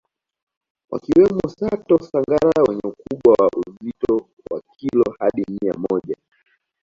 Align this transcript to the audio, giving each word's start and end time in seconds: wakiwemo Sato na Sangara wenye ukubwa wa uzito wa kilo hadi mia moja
wakiwemo 0.91 1.45
Sato 1.55 1.95
na 1.99 2.03
Sangara 2.09 2.61
wenye 2.67 2.81
ukubwa 2.91 3.31
wa 3.39 3.49
uzito 3.65 4.13
wa 4.51 4.61
kilo 4.75 5.15
hadi 5.19 5.45
mia 5.61 5.73
moja 5.89 6.15